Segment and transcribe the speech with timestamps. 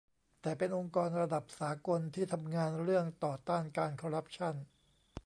[0.41, 4.55] แต่เป็นองค์กรระดับสากลที่ทำงานเรื่องต่อต้านการคอร์รัปชั่น